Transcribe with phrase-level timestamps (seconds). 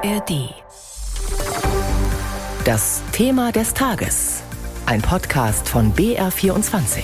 [0.00, 0.54] ARD.
[2.64, 4.42] Das Thema des Tages.
[4.86, 7.02] Ein Podcast von BR24.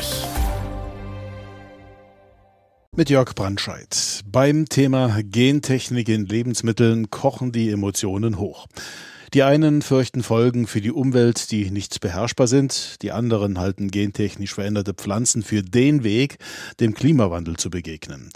[2.95, 4.21] Mit Jörg Brandscheid.
[4.27, 8.67] Beim Thema Gentechnik in Lebensmitteln kochen die Emotionen hoch.
[9.33, 13.03] Die einen fürchten Folgen für die Umwelt, die nicht beherrschbar sind.
[13.03, 16.37] Die anderen halten gentechnisch veränderte Pflanzen für den Weg,
[16.79, 18.31] dem Klimawandel zu begegnen.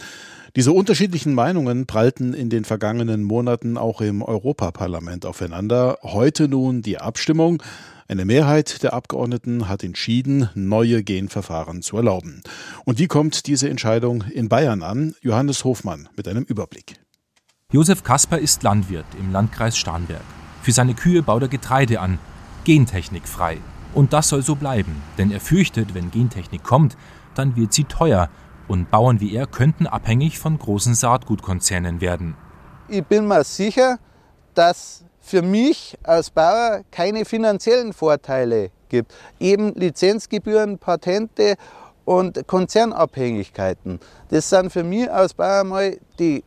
[0.58, 5.98] Diese unterschiedlichen Meinungen prallten in den vergangenen Monaten auch im Europaparlament aufeinander.
[6.02, 7.62] Heute nun die Abstimmung.
[8.08, 12.42] Eine Mehrheit der Abgeordneten hat entschieden, neue Genverfahren zu erlauben.
[12.84, 15.14] Und wie kommt diese Entscheidung in Bayern an?
[15.20, 16.96] Johannes Hofmann mit einem Überblick.
[17.72, 20.24] Josef Kasper ist Landwirt im Landkreis Starnberg.
[20.62, 22.18] Für seine Kühe baut er Getreide an,
[22.64, 23.58] gentechnikfrei.
[23.94, 26.96] Und das soll so bleiben, denn er fürchtet, wenn Gentechnik kommt,
[27.36, 28.28] dann wird sie teuer
[28.68, 32.36] und Bauern wie er könnten abhängig von großen Saatgutkonzernen werden.
[32.88, 33.98] Ich bin mir sicher,
[34.54, 39.12] dass für mich als Bauer keine finanziellen Vorteile gibt.
[39.38, 41.56] Eben Lizenzgebühren, Patente
[42.04, 44.00] und Konzernabhängigkeiten.
[44.30, 46.44] Das sind für mich als Bauer mal die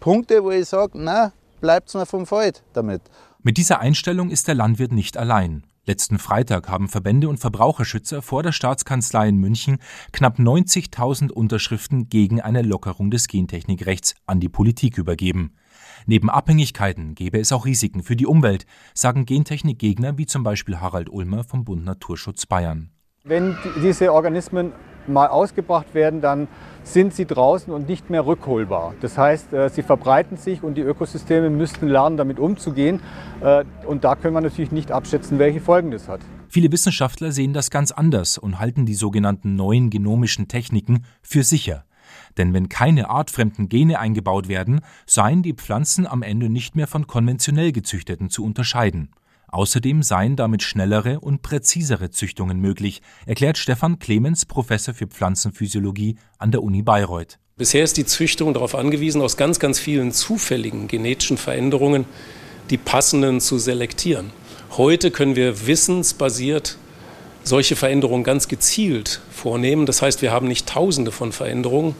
[0.00, 3.02] Punkte, wo ich sage, na, bleibt's mir vom Feld damit.
[3.42, 5.64] Mit dieser Einstellung ist der Landwirt nicht allein.
[5.86, 9.78] Letzten Freitag haben Verbände und Verbraucherschützer vor der Staatskanzlei in München
[10.12, 15.52] knapp 90.000 Unterschriften gegen eine Lockerung des Gentechnikrechts an die Politik übergeben.
[16.06, 21.10] Neben Abhängigkeiten gäbe es auch Risiken für die Umwelt, sagen Gentechnikgegner wie zum Beispiel Harald
[21.10, 22.93] Ulmer vom Bund Naturschutz Bayern.
[23.26, 24.72] Wenn diese Organismen
[25.06, 26.46] mal ausgebracht werden, dann
[26.82, 28.92] sind sie draußen und nicht mehr rückholbar.
[29.00, 33.00] Das heißt, äh, sie verbreiten sich und die Ökosysteme müssten lernen, damit umzugehen.
[33.40, 36.20] Äh, und da können wir natürlich nicht abschätzen, welche Folgen das hat.
[36.48, 41.86] Viele Wissenschaftler sehen das ganz anders und halten die sogenannten neuen genomischen Techniken für sicher.
[42.36, 47.06] Denn wenn keine artfremden Gene eingebaut werden, seien die Pflanzen am Ende nicht mehr von
[47.06, 49.08] konventionell gezüchteten zu unterscheiden.
[49.54, 56.50] Außerdem seien damit schnellere und präzisere Züchtungen möglich, erklärt Stefan Clemens, Professor für Pflanzenphysiologie an
[56.50, 57.38] der Uni Bayreuth.
[57.56, 62.04] Bisher ist die Züchtung darauf angewiesen, aus ganz, ganz vielen zufälligen genetischen Veränderungen
[62.70, 64.32] die passenden zu selektieren.
[64.76, 66.76] Heute können wir wissensbasiert
[67.44, 69.86] solche Veränderungen ganz gezielt vornehmen.
[69.86, 71.94] Das heißt, wir haben nicht Tausende von Veränderungen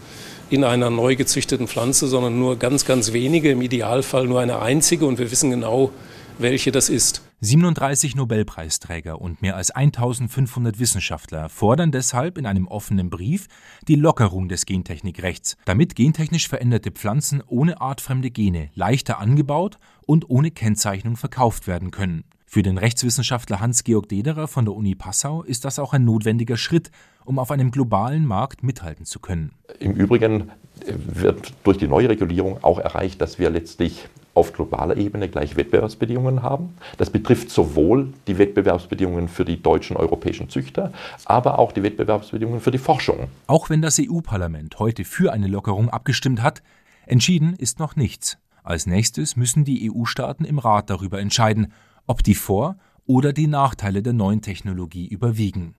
[0.50, 5.06] in einer neu gezüchteten Pflanze, sondern nur ganz, ganz wenige, im Idealfall nur eine einzige
[5.06, 5.92] und wir wissen genau,
[6.38, 7.22] welche das ist.
[7.44, 13.48] 37 Nobelpreisträger und mehr als 1500 Wissenschaftler fordern deshalb in einem offenen Brief
[13.86, 20.52] die Lockerung des Gentechnikrechts, damit gentechnisch veränderte Pflanzen ohne artfremde Gene leichter angebaut und ohne
[20.52, 22.24] Kennzeichnung verkauft werden können.
[22.46, 26.90] Für den Rechtswissenschaftler Hans-Georg Dederer von der Uni Passau ist das auch ein notwendiger Schritt,
[27.26, 29.52] um auf einem globalen Markt mithalten zu können.
[29.80, 30.50] Im Übrigen
[30.86, 36.42] wird durch die neue Regulierung auch erreicht, dass wir letztlich auf globaler Ebene gleich Wettbewerbsbedingungen
[36.42, 36.74] haben.
[36.98, 40.92] Das betrifft sowohl die Wettbewerbsbedingungen für die deutschen europäischen Züchter,
[41.24, 43.28] aber auch die Wettbewerbsbedingungen für die Forschung.
[43.46, 46.62] Auch wenn das EU-Parlament heute für eine Lockerung abgestimmt hat,
[47.06, 48.38] entschieden ist noch nichts.
[48.62, 51.72] Als nächstes müssen die EU-Staaten im Rat darüber entscheiden,
[52.06, 55.74] ob die Vor- oder die Nachteile der neuen Technologie überwiegen.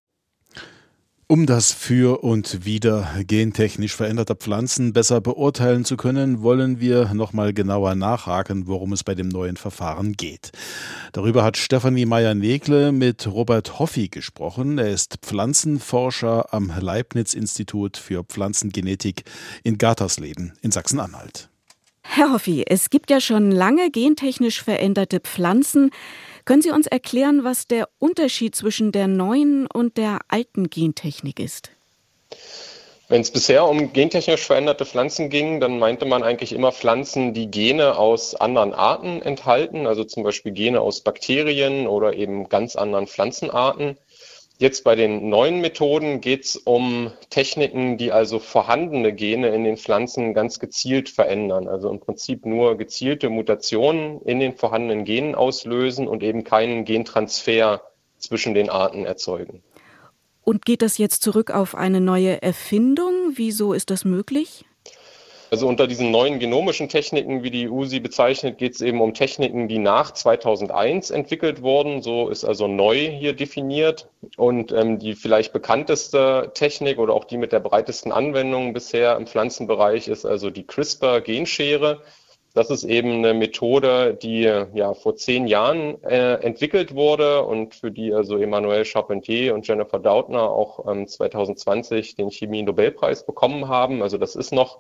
[1.27, 7.51] Um das Für und Wider gentechnisch veränderter Pflanzen besser beurteilen zu können, wollen wir nochmal
[7.51, 10.51] genauer nachhaken, worum es bei dem neuen Verfahren geht.
[11.13, 14.77] Darüber hat Stefanie Meyer-Negle mit Robert Hoffi gesprochen.
[14.77, 19.23] Er ist Pflanzenforscher am Leibniz-Institut für Pflanzengenetik
[19.63, 21.49] in Gartersleben in Sachsen-Anhalt.
[22.03, 25.89] Herr Hoffi, es gibt ja schon lange gentechnisch veränderte Pflanzen.
[26.45, 31.71] Können Sie uns erklären, was der Unterschied zwischen der neuen und der alten Gentechnik ist?
[33.07, 37.49] Wenn es bisher um gentechnisch veränderte Pflanzen ging, dann meinte man eigentlich immer Pflanzen, die
[37.49, 43.07] Gene aus anderen Arten enthalten, also zum Beispiel Gene aus Bakterien oder eben ganz anderen
[43.07, 43.97] Pflanzenarten.
[44.57, 49.75] Jetzt bei den neuen Methoden geht es um Techniken, die also vorhandene Gene in den
[49.75, 51.67] Pflanzen ganz gezielt verändern.
[51.67, 57.81] Also im Prinzip nur gezielte Mutationen in den vorhandenen Genen auslösen und eben keinen Gentransfer
[58.17, 59.61] zwischen den Arten erzeugen.
[60.45, 63.33] Und geht das jetzt zurück auf eine neue Erfindung?
[63.33, 64.63] Wieso ist das möglich?
[65.51, 69.13] Also unter diesen neuen genomischen Techniken, wie die EU sie bezeichnet, geht es eben um
[69.13, 72.01] Techniken, die nach 2001 entwickelt wurden.
[72.01, 74.09] So ist also neu hier definiert.
[74.37, 79.27] Und ähm, die vielleicht bekannteste Technik oder auch die mit der breitesten Anwendung bisher im
[79.27, 82.01] Pflanzenbereich ist also die CRISPR-Genschere.
[82.55, 87.91] Das ist eben eine Methode, die ja vor zehn Jahren äh, entwickelt wurde und für
[87.91, 94.01] die also Emmanuel Charpentier und Jennifer Doudna auch ähm, 2020 den Chemie-Nobelpreis bekommen haben.
[94.01, 94.79] Also das ist noch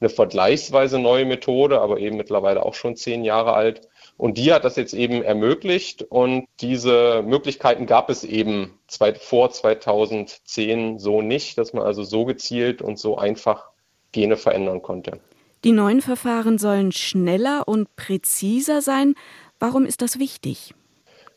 [0.00, 3.88] eine vergleichsweise neue Methode, aber eben mittlerweile auch schon zehn Jahre alt.
[4.18, 8.78] Und die hat das jetzt eben ermöglicht und diese Möglichkeiten gab es eben
[9.20, 13.70] vor 2010 so nicht, dass man also so gezielt und so einfach
[14.12, 15.20] Gene verändern konnte.
[15.64, 19.14] Die neuen Verfahren sollen schneller und präziser sein.
[19.58, 20.74] Warum ist das wichtig?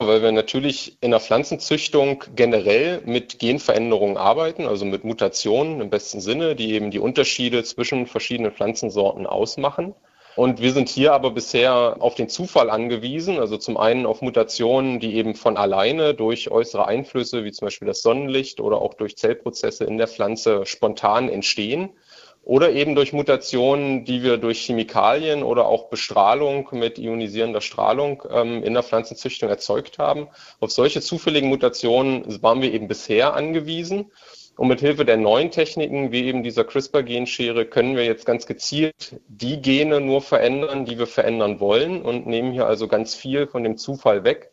[0.02, 6.22] Weil wir natürlich in der Pflanzenzüchtung generell mit Genveränderungen arbeiten, also mit Mutationen im besten
[6.22, 9.94] Sinne, die eben die Unterschiede zwischen verschiedenen Pflanzensorten ausmachen.
[10.38, 15.02] Und wir sind hier aber bisher auf den Zufall angewiesen, also zum einen auf Mutationen,
[15.02, 19.18] die eben von alleine durch äußere Einflüsse, wie zum Beispiel das Sonnenlicht oder auch durch
[19.18, 21.90] Zellprozesse in der Pflanze spontan entstehen
[22.50, 28.64] oder eben durch Mutationen, die wir durch Chemikalien oder auch Bestrahlung mit ionisierender Strahlung ähm,
[28.64, 30.30] in der Pflanzenzüchtung erzeugt haben.
[30.60, 34.12] Auf solche zufälligen Mutationen waren wir eben bisher angewiesen.
[34.58, 39.22] Und mit Hilfe der neuen Techniken, wie eben dieser CRISPR-Genschere, können wir jetzt ganz gezielt
[39.28, 43.62] die Gene nur verändern, die wir verändern wollen und nehmen hier also ganz viel von
[43.64, 44.50] dem Zufall weg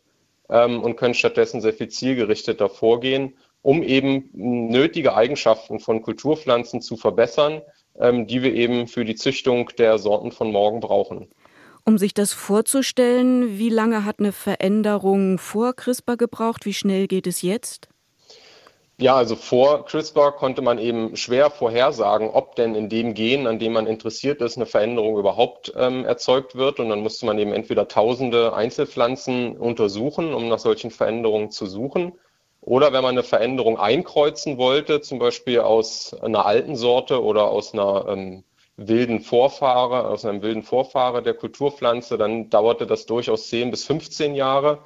[0.51, 3.33] ähm, und können stattdessen sehr viel zielgerichteter vorgehen,
[3.63, 7.63] um eben nötige Eigenschaften von Kulturpflanzen zu verbessern,
[7.99, 11.27] ähm, die wir eben für die Züchtung der Sorten von morgen brauchen.
[11.85, 16.65] Um sich das vorzustellen, wie lange hat eine Veränderung vor CRISPR gebraucht?
[16.65, 17.87] Wie schnell geht es jetzt?
[18.99, 23.59] Ja, also vor CRISPR konnte man eben schwer vorhersagen, ob denn in dem Gen, an
[23.59, 26.79] dem man interessiert ist, eine Veränderung überhaupt ähm, erzeugt wird.
[26.79, 32.13] Und dann musste man eben entweder tausende Einzelpflanzen untersuchen, um nach solchen Veränderungen zu suchen.
[32.67, 37.73] Oder wenn man eine Veränderung einkreuzen wollte, zum Beispiel aus einer alten Sorte oder aus
[37.73, 38.43] einer ähm,
[38.75, 44.35] wilden Vorfahre, aus einem wilden Vorfahre der Kulturpflanze, dann dauerte das durchaus 10 bis 15
[44.35, 44.79] Jahre.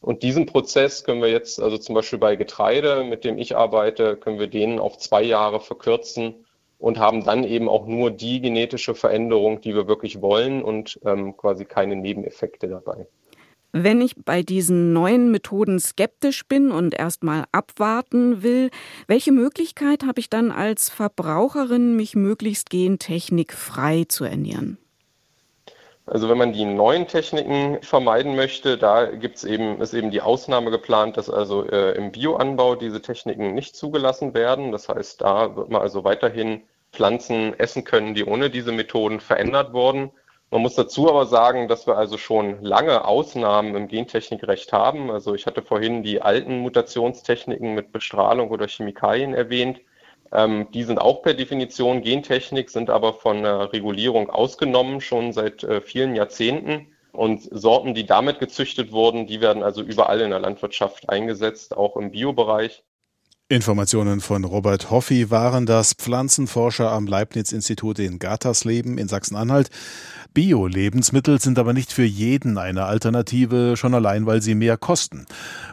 [0.00, 4.16] Und diesen Prozess können wir jetzt, also zum Beispiel bei Getreide, mit dem ich arbeite,
[4.16, 6.46] können wir den auf zwei Jahre verkürzen
[6.78, 11.36] und haben dann eben auch nur die genetische Veränderung, die wir wirklich wollen und ähm,
[11.36, 13.06] quasi keine Nebeneffekte dabei.
[13.78, 18.70] Wenn ich bei diesen neuen Methoden skeptisch bin und erstmal abwarten will,
[19.06, 24.78] welche Möglichkeit habe ich dann als Verbraucherin, mich möglichst gentechnikfrei zu ernähren?
[26.06, 30.70] Also wenn man die neuen Techniken vermeiden möchte, da gibt's eben, ist eben die Ausnahme
[30.70, 34.72] geplant, dass also äh, im Bioanbau diese Techniken nicht zugelassen werden.
[34.72, 36.62] Das heißt, da wird man also weiterhin
[36.92, 40.12] Pflanzen essen können, die ohne diese Methoden verändert wurden.
[40.50, 45.10] Man muss dazu aber sagen, dass wir also schon lange Ausnahmen im Gentechnikrecht haben.
[45.10, 49.80] Also ich hatte vorhin die alten Mutationstechniken mit Bestrahlung oder Chemikalien erwähnt.
[50.32, 55.64] Ähm, die sind auch per Definition Gentechnik, sind aber von der Regulierung ausgenommen, schon seit
[55.64, 56.88] äh, vielen Jahrzehnten.
[57.12, 61.96] Und Sorten, die damit gezüchtet wurden, die werden also überall in der Landwirtschaft eingesetzt, auch
[61.96, 62.84] im Biobereich.
[63.48, 69.70] Informationen von Robert Hoffi waren das Pflanzenforscher am Leibniz-Institut in Gattersleben in Sachsen-Anhalt.
[70.34, 75.26] Bio-Lebensmittel sind aber nicht für jeden eine Alternative, schon allein, weil sie mehr kosten.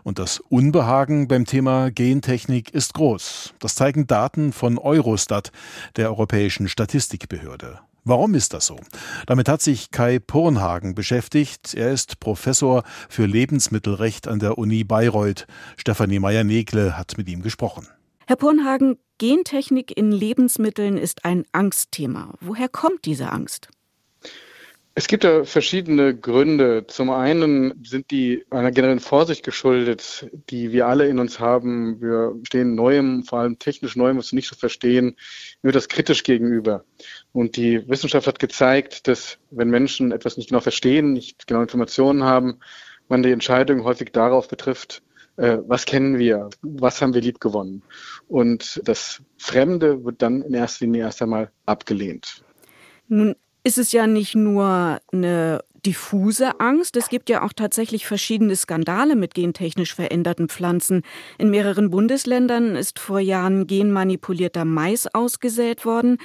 [0.04, 3.56] Und das Unbehagen beim Thema Gentechnik ist groß.
[3.58, 5.52] Das zeigen Daten von Eurostat,
[5.96, 7.80] der Europäischen Statistikbehörde.
[8.06, 8.80] Warum ist das so?
[9.28, 11.74] Damit hat sich Kai Purnhagen beschäftigt.
[11.74, 15.48] Er ist Professor für Lebensmittelrecht an der Uni Bayreuth.
[15.78, 17.88] Stefanie Meyer-Negle hat mit ihm gesprochen.
[18.28, 22.34] Herr Purnhagen, Gentechnik in Lebensmitteln ist ein Angstthema.
[22.42, 23.70] Woher kommt diese Angst?
[24.96, 26.86] Es gibt da verschiedene Gründe.
[26.86, 32.00] Zum einen sind die einer generellen Vorsicht geschuldet, die wir alle in uns haben.
[32.00, 35.16] Wir stehen Neuem, vor allem technisch Neuem, was wir nicht so verstehen,
[35.64, 36.86] nur das kritisch gegenüber.
[37.32, 42.24] Und die Wissenschaft hat gezeigt, dass wenn Menschen etwas nicht genau verstehen, nicht genau Informationen
[42.24, 42.60] haben,
[43.08, 45.02] man die Entscheidung häufig darauf betrifft,
[45.38, 47.82] äh, was kennen wir, was haben wir lieb gewonnen.
[48.28, 52.44] Und das Fremde wird dann in erster Linie erst einmal abgelehnt.
[53.08, 56.96] Nun ist es ja nicht nur eine diffuse Angst.
[56.96, 61.02] Es gibt ja auch tatsächlich verschiedene Skandale mit gentechnisch veränderten Pflanzen.
[61.38, 66.18] In mehreren Bundesländern ist vor Jahren genmanipulierter Mais ausgesät worden.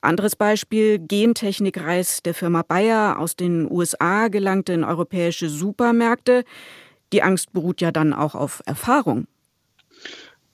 [0.00, 6.44] Anderes Beispiel, Gentechnikreis der Firma Bayer aus den USA gelangte in europäische Supermärkte.
[7.12, 9.26] Die Angst beruht ja dann auch auf Erfahrung.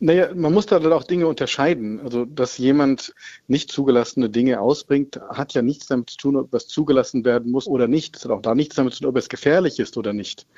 [0.04, 2.00] Naja, man muss da dann auch Dinge unterscheiden.
[2.00, 3.14] Also, dass jemand
[3.47, 7.68] nicht zugelassene Dinge ausbringt, hat ja nichts damit zu tun, ob was zugelassen werden muss
[7.68, 8.16] oder nicht.
[8.16, 10.49] Es hat auch da nichts damit zu tun, ob es gefährlich ist oder nicht.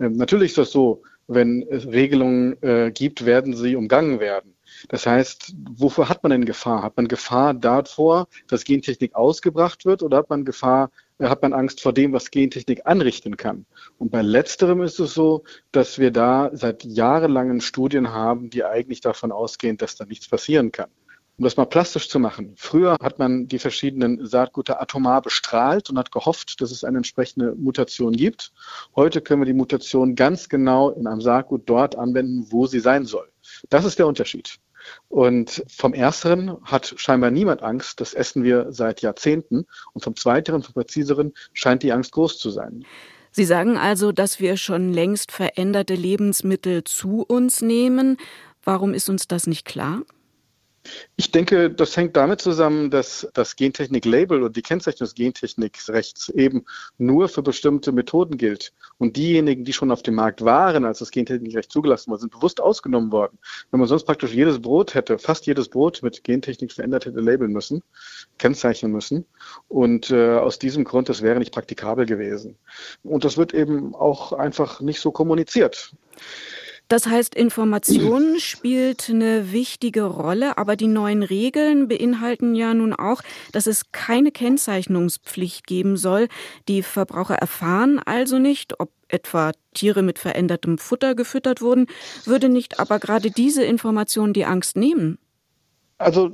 [0.00, 4.54] Ähm, natürlich ist das so, wenn es Regelungen äh, gibt, werden sie umgangen werden.
[4.88, 6.82] Das heißt, wofür hat man denn Gefahr?
[6.82, 10.90] Hat man Gefahr davor, dass Gentechnik ausgebracht wird oder hat man Gefahr
[11.20, 13.66] hat man Angst vor dem, was Gentechnik anrichten kann.
[13.98, 19.00] Und bei letzterem ist es so, dass wir da seit jahrelangen Studien haben, die eigentlich
[19.00, 20.90] davon ausgehen, dass da nichts passieren kann.
[21.36, 22.52] Um das mal plastisch zu machen.
[22.56, 27.56] Früher hat man die verschiedenen Saatgüter atomar bestrahlt und hat gehofft, dass es eine entsprechende
[27.56, 28.52] Mutation gibt.
[28.94, 33.04] Heute können wir die Mutation ganz genau in einem Saatgut dort anwenden, wo sie sein
[33.04, 33.28] soll.
[33.68, 34.60] Das ist der Unterschied.
[35.08, 38.00] Und vom Ersteren hat scheinbar niemand Angst.
[38.00, 39.66] Das essen wir seit Jahrzehnten.
[39.92, 42.84] Und vom Zweiteren, vom Präziseren, scheint die Angst groß zu sein.
[43.30, 48.16] Sie sagen also, dass wir schon längst veränderte Lebensmittel zu uns nehmen.
[48.62, 50.02] Warum ist uns das nicht klar?
[51.16, 56.64] Ich denke, das hängt damit zusammen, dass das Gentechnik-Label und die Kennzeichnung des Gentechnikrechts eben
[56.98, 58.72] nur für bestimmte Methoden gilt.
[58.98, 62.60] Und diejenigen, die schon auf dem Markt waren, als das Gentechnikrecht zugelassen wurde, sind bewusst
[62.60, 63.38] ausgenommen worden.
[63.70, 67.52] Wenn man sonst praktisch jedes Brot hätte, fast jedes Brot mit Gentechnik verändert hätte labeln
[67.52, 67.82] müssen,
[68.38, 69.24] kennzeichnen müssen.
[69.68, 72.56] Und äh, aus diesem Grund, das wäre nicht praktikabel gewesen.
[73.02, 75.92] Und das wird eben auch einfach nicht so kommuniziert.
[76.88, 83.22] Das heißt, Information spielt eine wichtige Rolle, aber die neuen Regeln beinhalten ja nun auch,
[83.52, 86.28] dass es keine Kennzeichnungspflicht geben soll.
[86.68, 91.86] Die Verbraucher erfahren also nicht, ob etwa Tiere mit verändertem Futter gefüttert wurden,
[92.24, 95.18] würde nicht aber gerade diese Information die Angst nehmen?
[95.98, 96.32] Also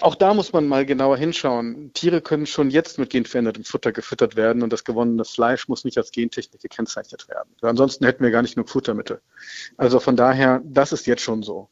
[0.00, 1.92] auch da muss man mal genauer hinschauen.
[1.94, 5.98] Tiere können schon jetzt mit genverändertem Futter gefüttert werden und das gewonnene Fleisch muss nicht
[5.98, 7.48] als Gentechnik gekennzeichnet werden.
[7.60, 9.20] Ansonsten hätten wir gar nicht genug Futtermittel.
[9.76, 11.68] Also von daher, das ist jetzt schon so.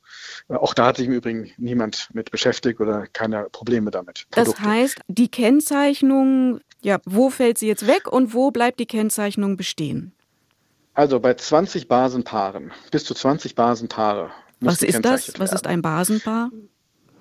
[0.49, 4.27] Auch da hat sich im Übrigen niemand mit beschäftigt oder keine Probleme damit.
[4.31, 4.61] Produkte.
[4.61, 9.57] Das heißt, die Kennzeichnung, ja, wo fällt sie jetzt weg und wo bleibt die Kennzeichnung
[9.57, 10.13] bestehen?
[10.95, 14.31] Also bei 20 Basenpaaren, bis zu 20 Basenpaare.
[14.61, 15.39] Was ist das?
[15.39, 16.51] Was ist ein Basenpaar?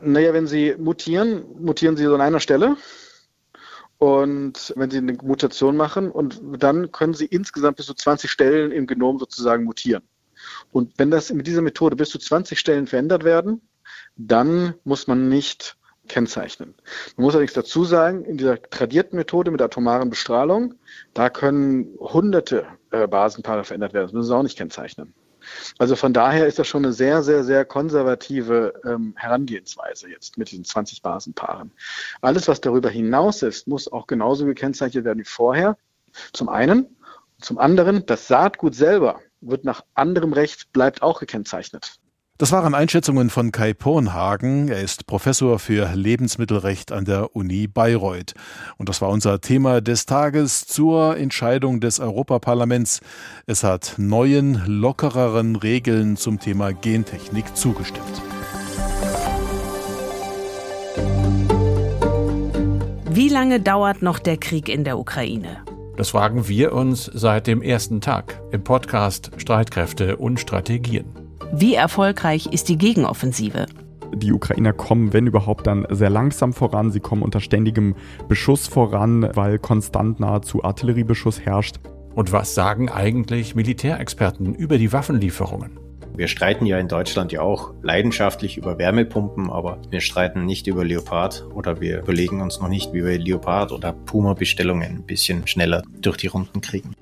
[0.06, 2.78] Naja, wenn Sie mutieren, mutieren Sie so an einer Stelle.
[3.98, 8.72] Und wenn Sie eine Mutation machen, und dann können Sie insgesamt bis zu 20 Stellen
[8.72, 10.04] im Genom sozusagen mutieren.
[10.72, 13.62] Und wenn das mit dieser Methode bis zu 20 Stellen verändert werden,
[14.16, 16.76] dann muss man nicht kennzeichnen.
[17.18, 20.76] Man muss allerdings dazu sagen, in dieser tradierten Methode mit atomaren Bestrahlung,
[21.16, 24.06] da können hunderte äh, Basenpaare verändert werden.
[24.06, 25.16] Das müssen Sie auch nicht kennzeichnen.
[25.78, 30.52] Also von daher ist das schon eine sehr, sehr, sehr konservative ähm, Herangehensweise jetzt mit
[30.52, 31.72] diesen 20 Basenpaaren.
[32.22, 35.78] Alles, was darüber hinaus ist, muss auch genauso gekennzeichnet werden wie vorher.
[36.34, 36.88] Zum einen.
[37.42, 42.00] Zum anderen, das Saatgut selber wird nach anderem Recht, bleibt auch gekennzeichnet.
[42.38, 44.68] Das waren Einschätzungen von Kai Pornhagen.
[44.68, 48.34] Er ist Professor für Lebensmittelrecht an der Uni Bayreuth.
[48.76, 53.00] Und das war unser Thema des Tages zur Entscheidung des Europaparlaments.
[53.46, 58.22] Es hat neuen, lockereren Regeln zum Thema Gentechnik zugestimmt.
[63.10, 65.64] Wie lange dauert noch der Krieg in der Ukraine?
[65.96, 71.25] Das fragen wir uns seit dem ersten Tag im Podcast Streitkräfte und Strategien.
[71.52, 73.68] Wie erfolgreich ist die Gegenoffensive?
[74.14, 76.92] Die Ukrainer kommen, wenn überhaupt, dann sehr langsam voran.
[76.92, 77.96] Sie kommen unter ständigem
[78.28, 81.78] Beschuss voran, weil konstant nahezu Artilleriebeschuss herrscht.
[82.14, 85.80] Und was sagen eigentlich Militärexperten über die Waffenlieferungen?
[86.16, 90.86] Wir streiten ja in Deutschland ja auch leidenschaftlich über Wärmepumpen, aber wir streiten nicht über
[90.86, 95.84] Leopard oder wir überlegen uns noch nicht, wie wir Leopard oder Puma-Bestellungen ein bisschen schneller
[96.00, 96.96] durch die Runden kriegen.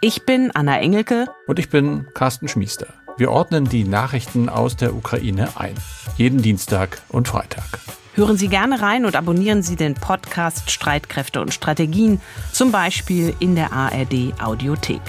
[0.00, 1.26] Ich bin Anna Engelke.
[1.46, 2.86] Und ich bin Carsten Schmiester.
[3.20, 5.74] Wir ordnen die Nachrichten aus der Ukraine ein.
[6.16, 7.66] Jeden Dienstag und Freitag.
[8.14, 12.18] Hören Sie gerne rein und abonnieren Sie den Podcast Streitkräfte und Strategien,
[12.50, 15.02] zum Beispiel in der ARD Audiothek.